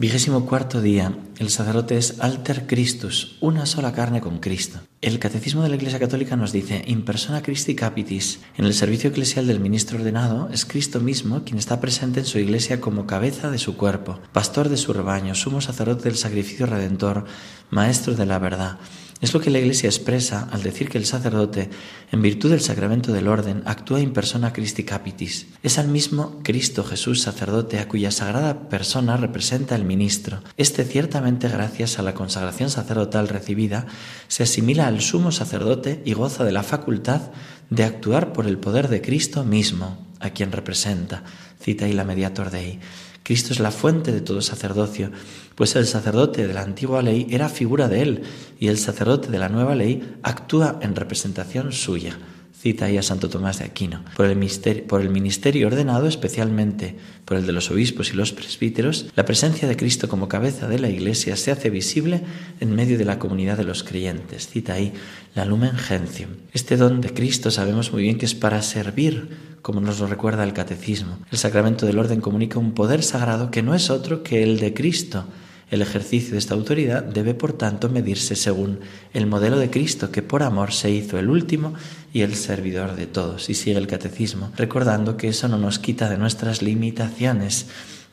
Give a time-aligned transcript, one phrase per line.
[0.00, 1.14] Vigésimo cuarto día.
[1.36, 4.80] El sacerdote es alter Christus, una sola carne con Cristo.
[5.02, 9.10] El Catecismo de la Iglesia Católica nos dice, in persona Christi capitis, en el servicio
[9.10, 13.50] eclesial del ministro ordenado es Cristo mismo quien está presente en su Iglesia como cabeza
[13.50, 17.26] de su cuerpo, pastor de su rebaño, sumo sacerdote del sacrificio redentor,
[17.68, 18.78] maestro de la verdad.
[19.20, 21.68] Es lo que la Iglesia expresa al decir que el sacerdote,
[22.10, 25.46] en virtud del sacramento del orden, actúa in persona Christi capitis.
[25.62, 30.42] Es al mismo Cristo Jesús sacerdote a cuya sagrada persona representa el ministro.
[30.56, 33.86] Este ciertamente gracias a la consagración sacerdotal recibida
[34.28, 37.30] se asimila al sumo sacerdote y goza de la facultad
[37.68, 41.24] de actuar por el poder de Cristo mismo, a quien representa.
[41.60, 42.80] Cita ahí la mediator Dei.
[43.22, 45.10] Cristo es la fuente de todo sacerdocio,
[45.54, 48.22] pues el sacerdote de la antigua ley era figura de él
[48.58, 52.18] y el sacerdote de la nueva ley actúa en representación suya.
[52.60, 54.04] Cita ahí a Santo Tomás de Aquino.
[54.14, 56.94] Por el, por el ministerio ordenado, especialmente
[57.24, 60.78] por el de los obispos y los presbíteros, la presencia de Cristo como cabeza de
[60.78, 62.20] la Iglesia se hace visible
[62.60, 64.48] en medio de la comunidad de los creyentes.
[64.48, 64.92] Cita ahí
[65.34, 66.32] la Lumen Gentium.
[66.52, 69.30] Este don de Cristo sabemos muy bien que es para servir,
[69.62, 71.18] como nos lo recuerda el Catecismo.
[71.32, 74.74] El sacramento del orden comunica un poder sagrado que no es otro que el de
[74.74, 75.24] Cristo
[75.70, 78.80] el ejercicio de esta autoridad debe, por tanto, medirse según
[79.14, 81.74] el modelo de Cristo, que por amor se hizo el último
[82.12, 83.48] y el servidor de todos.
[83.48, 87.68] Y sigue el catecismo, recordando que eso no nos quita de nuestras limitaciones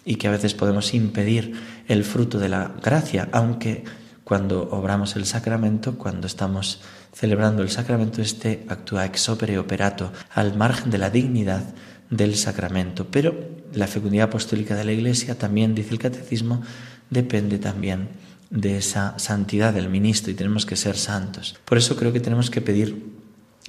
[0.06, 1.54] y que a veces podemos impedir
[1.88, 3.84] el fruto de la gracia, aunque
[4.24, 6.82] cuando obramos el sacramento, cuando estamos
[7.14, 11.64] celebrando el sacramento, este actúa ex opere operato, al margen de la dignidad
[12.10, 13.08] del sacramento.
[13.10, 13.36] Pero
[13.74, 16.62] la fecundidad apostólica de la Iglesia, también dice el catecismo,
[17.10, 18.10] depende también
[18.50, 21.58] de esa santidad del ministro y tenemos que ser santos.
[21.66, 23.18] Por eso creo que tenemos que pedir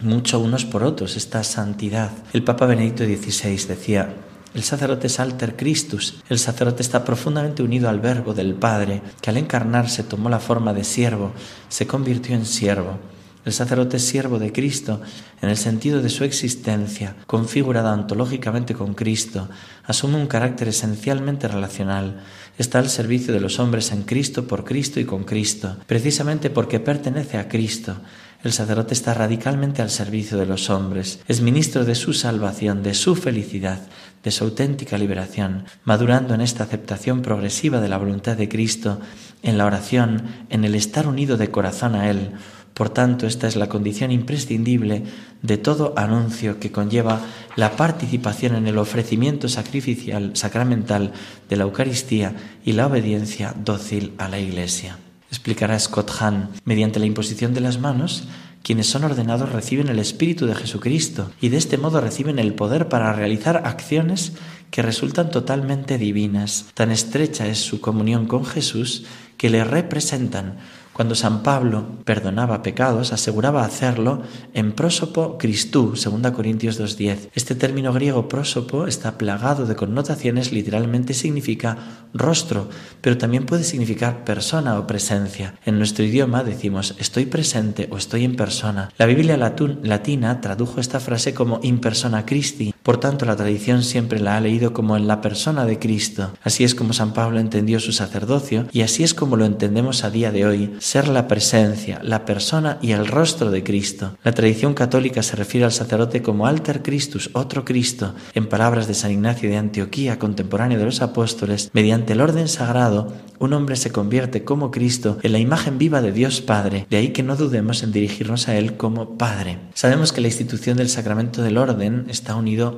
[0.01, 2.11] mucho unos por otros esta santidad.
[2.33, 4.15] El Papa Benedicto XVI decía,
[4.55, 9.31] el sacerdote es alter Christus, el sacerdote está profundamente unido al verbo del Padre, que
[9.31, 11.33] al encarnarse tomó la forma de siervo,
[11.69, 12.99] se convirtió en siervo.
[13.45, 15.01] El sacerdote es siervo de Cristo
[15.41, 19.49] en el sentido de su existencia, configurada ontológicamente con Cristo,
[19.85, 22.21] asume un carácter esencialmente relacional,
[22.59, 26.81] está al servicio de los hombres en Cristo, por Cristo y con Cristo, precisamente porque
[26.81, 27.97] pertenece a Cristo.
[28.45, 32.95] El sacerdote está radicalmente al servicio de los hombres, es ministro de su salvación, de
[32.95, 33.81] su felicidad,
[34.23, 39.01] de su auténtica liberación, madurando en esta aceptación progresiva de la voluntad de Cristo,
[39.43, 42.33] en la oración, en el estar unido de corazón a Él,
[42.79, 45.03] por tanto, esta es la condición imprescindible
[45.43, 47.21] de todo anuncio que conlleva
[47.57, 51.13] la participación en el ofrecimiento sacrificial sacramental
[51.51, 54.97] de la Eucaristía y la obediencia dócil a la Iglesia.
[55.29, 58.29] Explicará Scott Hahn, mediante la imposición de las manos,
[58.63, 62.89] quienes son ordenados reciben el Espíritu de Jesucristo y de este modo reciben el poder
[62.89, 64.35] para realizar acciones
[64.71, 66.67] que resultan totalmente divinas.
[66.75, 69.05] Tan estrecha es su comunión con Jesús
[69.37, 70.59] que le representan
[70.99, 74.21] cuando San Pablo perdonaba pecados, aseguraba hacerlo
[74.53, 77.31] en prósopo Christú, 2 Corintios 2.10.
[77.37, 81.79] Este término griego prósopo está plagado de connotaciones, literalmente significa
[82.13, 82.69] rostro,
[83.01, 85.55] pero también puede significar persona o presencia.
[85.65, 88.91] En nuestro idioma decimos estoy presente o estoy en persona.
[88.99, 94.19] La Biblia latina tradujo esta frase como in persona Christi, por tanto la tradición siempre
[94.19, 96.33] la ha leído como en la persona de Cristo.
[96.43, 100.11] Así es como San Pablo entendió su sacerdocio y así es como lo entendemos a
[100.11, 104.17] día de hoy ser la presencia, la persona y el rostro de Cristo.
[104.25, 108.15] La tradición católica se refiere al sacerdote como alter Christus, otro Cristo.
[108.33, 113.13] En palabras de San Ignacio de Antioquía, contemporáneo de los apóstoles, mediante el orden sagrado,
[113.39, 116.87] un hombre se convierte como Cristo en la imagen viva de Dios Padre.
[116.89, 119.59] De ahí que no dudemos en dirigirnos a Él como Padre.
[119.75, 122.78] Sabemos que la institución del sacramento del orden está unido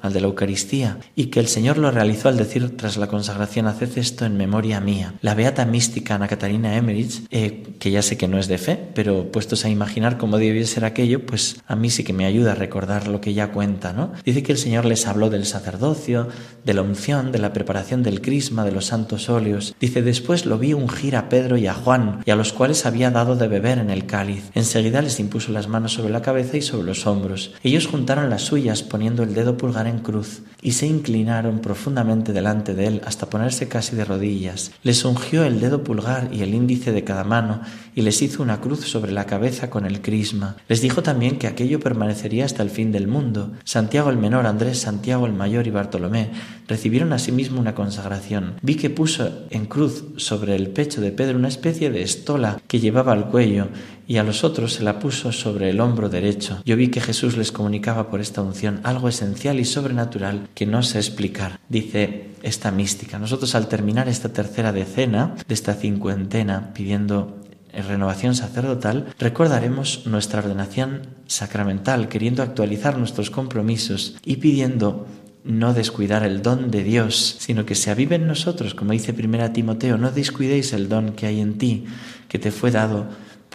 [0.00, 3.66] al de la Eucaristía, y que el Señor lo realizó al decir tras la consagración,
[3.66, 5.14] haced esto en memoria mía.
[5.22, 8.78] La beata mística Ana Catarina Emmerich, eh, que ya sé que no es de fe,
[8.94, 12.52] pero puestos a imaginar cómo debió ser aquello, pues a mí sí que me ayuda
[12.52, 14.12] a recordar lo que ya cuenta, ¿no?
[14.24, 16.28] Dice que el Señor les habló del sacerdocio,
[16.64, 19.74] de la unción, de la preparación del crisma, de los santos óleos.
[19.80, 23.10] Dice, después lo vi ungir a Pedro y a Juan, y a los cuales había
[23.10, 24.50] dado de beber en el cáliz.
[24.54, 27.52] Enseguida les impuso las manos sobre la cabeza y sobre los hombros.
[27.62, 32.74] Ellos juntaron las suyas, poniendo el dedo pulgar en cruz y se inclinaron profundamente delante
[32.74, 34.72] de él hasta ponerse casi de rodillas.
[34.82, 37.60] Les ungió el dedo pulgar y el índice de cada mano
[37.94, 40.56] y les hizo una cruz sobre la cabeza con el crisma.
[40.68, 43.52] Les dijo también que aquello permanecería hasta el fin del mundo.
[43.64, 46.30] Santiago el menor, Andrés, Santiago el mayor y Bartolomé
[46.66, 48.54] recibieron asimismo una consagración.
[48.62, 52.80] Vi que puso en cruz sobre el pecho de Pedro una especie de estola que
[52.80, 53.68] llevaba al cuello
[54.08, 56.62] y a los otros se la puso sobre el hombro derecho.
[56.64, 60.82] Yo vi que Jesús les comunicaba por esta unción algo esencial y sobrenatural que no
[60.82, 61.60] sé explicar.
[61.68, 63.18] Dice esta mística.
[63.18, 67.36] Nosotros al terminar esta tercera decena de esta cincuentena pidiendo
[67.70, 75.06] renovación sacerdotal, recordaremos nuestra ordenación sacramental, queriendo actualizar nuestros compromisos y pidiendo
[75.44, 79.52] no descuidar el don de Dios, sino que se avive en nosotros, como dice primera
[79.52, 81.84] Timoteo, no descuidéis el don que hay en ti,
[82.28, 83.06] que te fue dado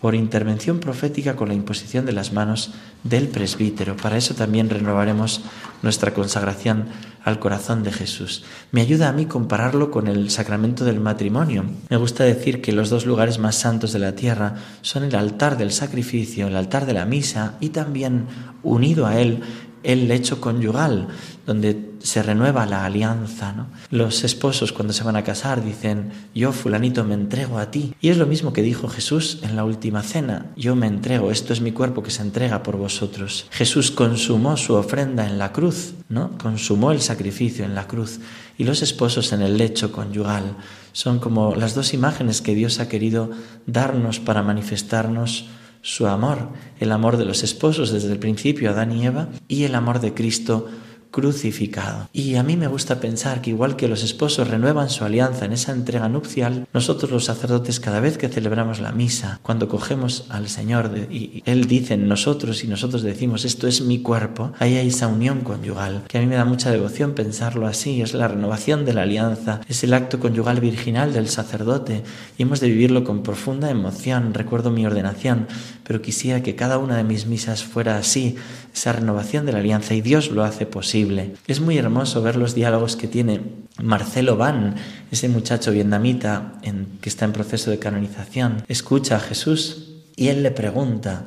[0.03, 2.73] por intervención profética con la imposición de las manos
[3.05, 3.95] del presbítero.
[3.95, 5.39] Para eso también renovaremos
[5.81, 6.88] nuestra consagración
[7.23, 8.44] al corazón de Jesús.
[8.73, 11.63] Me ayuda a mí compararlo con el sacramento del matrimonio.
[11.89, 15.55] Me gusta decir que los dos lugares más santos de la tierra son el altar
[15.55, 18.25] del sacrificio, el altar de la misa y también
[18.61, 19.41] unido a él
[19.83, 21.07] el lecho conyugal,
[21.45, 23.68] donde se renueva la alianza.
[23.89, 27.94] Los esposos cuando se van a casar dicen, yo fulanito me entrego a ti.
[28.01, 31.53] Y es lo mismo que dijo Jesús en la última cena, yo me entrego, esto
[31.53, 33.45] es mi cuerpo que se entrega por vosotros.
[33.51, 36.38] Jesús consumó su ofrenda en la cruz, ¿no?
[36.38, 38.19] consumó el sacrificio en la cruz.
[38.57, 40.57] Y los esposos en el lecho conyugal
[40.91, 43.31] son como las dos imágenes que Dios ha querido
[43.65, 45.47] darnos para manifestarnos
[45.83, 46.50] su amor,
[46.80, 50.15] el amor de los esposos desde el principio, Adán y Eva, y el amor de
[50.15, 50.68] Cristo
[51.13, 52.10] crucificado.
[52.12, 55.54] Y a mí me gusta pensar que igual que los esposos renuevan su alianza en
[55.54, 60.50] esa entrega nupcial, nosotros los sacerdotes cada vez que celebramos la misa, cuando cogemos al
[60.50, 64.88] Señor y Él dice en nosotros y nosotros decimos esto es mi cuerpo, ahí hay
[64.88, 68.83] esa unión conyugal, que a mí me da mucha devoción pensarlo así, es la renovación
[68.83, 72.04] de la alianza, es el acto conyugal virginal del sacerdote
[72.39, 74.33] y hemos de vivirlo con profunda emoción.
[74.33, 75.48] Recuerdo mi ordenación,
[75.83, 78.36] pero quisiera que cada una de mis misas fuera así,
[78.74, 81.02] esa renovación de la alianza y Dios lo hace posible.
[81.47, 83.41] Es muy hermoso ver los diálogos que tiene
[83.81, 84.75] Marcelo Van,
[85.11, 86.53] ese muchacho vietnamita
[87.01, 88.63] que está en proceso de canonización.
[88.67, 91.25] Escucha a Jesús y él le pregunta,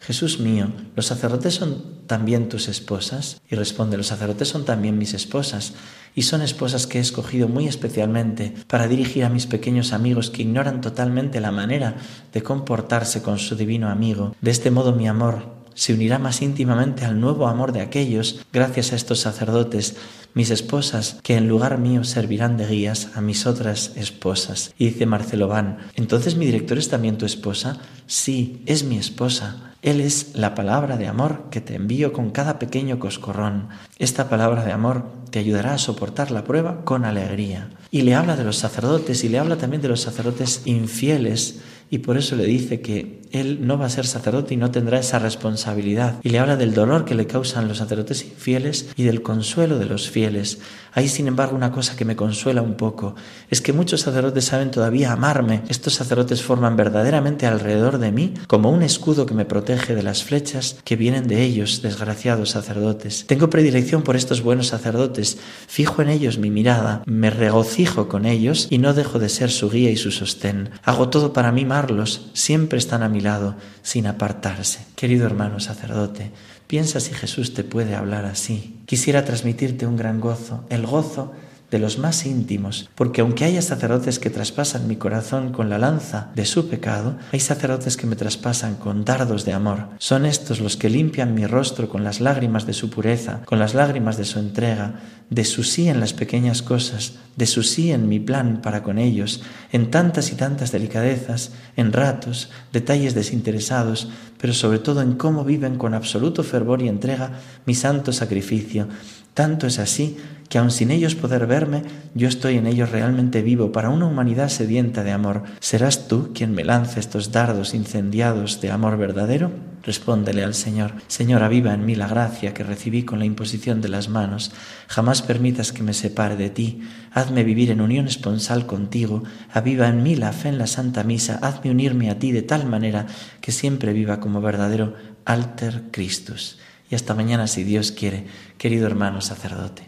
[0.00, 3.40] Jesús mío, ¿los sacerdotes son también tus esposas?
[3.50, 5.72] Y responde, los sacerdotes son también mis esposas,
[6.14, 10.42] y son esposas que he escogido muy especialmente para dirigir a mis pequeños amigos que
[10.42, 11.96] ignoran totalmente la manera
[12.32, 14.34] de comportarse con su divino amigo.
[14.40, 18.92] De este modo mi amor se unirá más íntimamente al nuevo amor de aquellos, gracias
[18.92, 19.94] a estos sacerdotes,
[20.34, 24.72] mis esposas, que en lugar mío servirán de guías a mis otras esposas.
[24.78, 27.78] Y dice Marcelo Van, ¿entonces mi director es también tu esposa?
[28.06, 29.74] Sí, es mi esposa.
[29.82, 33.68] Él es la palabra de amor que te envío con cada pequeño coscorrón.
[33.98, 37.70] Esta palabra de amor te ayudará a soportar la prueba con alegría.
[37.90, 41.60] Y le habla de los sacerdotes y le habla también de los sacerdotes infieles
[41.90, 44.98] y por eso le dice que él no va a ser sacerdote y no tendrá
[44.98, 46.16] esa responsabilidad.
[46.22, 49.86] Y le habla del dolor que le causan los sacerdotes infieles y del consuelo de
[49.86, 50.58] los fieles.
[50.92, 53.14] Hay, sin embargo, una cosa que me consuela un poco,
[53.50, 55.62] es que muchos sacerdotes saben todavía amarme.
[55.68, 60.24] Estos sacerdotes forman verdaderamente alrededor de mí como un escudo que me protege de las
[60.24, 63.26] flechas que vienen de ellos, desgraciados sacerdotes.
[63.26, 68.68] Tengo predilección por estos buenos sacerdotes, fijo en ellos mi mirada, me regocijo con ellos
[68.70, 70.70] y no dejo de ser su guía y su sostén.
[70.82, 74.86] Hago todo para mimarlos, siempre están a mi lado, sin apartarse.
[74.94, 76.32] Querido hermano sacerdote,
[76.66, 78.80] Piensa si Jesús te puede hablar así.
[78.86, 81.32] Quisiera transmitirte un gran gozo, el gozo
[81.70, 86.30] de los más íntimos, porque aunque haya sacerdotes que traspasan mi corazón con la lanza
[86.34, 89.88] de su pecado, hay sacerdotes que me traspasan con dardos de amor.
[89.98, 93.74] Son estos los que limpian mi rostro con las lágrimas de su pureza, con las
[93.74, 98.08] lágrimas de su entrega, de su sí en las pequeñas cosas, de su sí en
[98.08, 99.42] mi plan para con ellos,
[99.72, 104.08] en tantas y tantas delicadezas, en ratos, detalles desinteresados,
[104.38, 107.32] pero sobre todo en cómo viven con absoluto fervor y entrega
[107.64, 108.88] mi santo sacrificio.
[109.36, 110.16] Tanto es así
[110.48, 111.82] que aun sin ellos poder verme,
[112.14, 115.42] yo estoy en ellos realmente vivo para una humanidad sedienta de amor.
[115.60, 119.50] ¿Serás tú quien me lance estos dardos incendiados de amor verdadero?
[119.82, 123.90] Respóndele al Señor, Señor, aviva en mí la gracia que recibí con la imposición de
[123.90, 124.52] las manos.
[124.88, 126.80] Jamás permitas que me separe de ti.
[127.12, 129.22] Hazme vivir en unión esponsal contigo.
[129.52, 131.40] Aviva en mí la fe en la Santa Misa.
[131.42, 133.04] Hazme unirme a ti de tal manera
[133.42, 134.94] que siempre viva como verdadero
[135.26, 136.56] alter Christus.
[136.90, 138.26] Y hasta mañana si Dios quiere,
[138.58, 139.84] querido hermano sacerdote.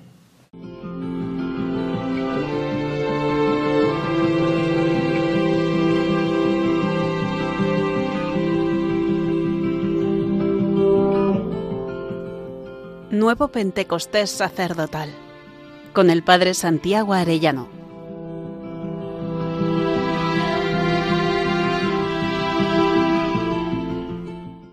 [13.10, 15.10] Nuevo Pentecostés sacerdotal
[15.92, 17.77] con el Padre Santiago Arellano.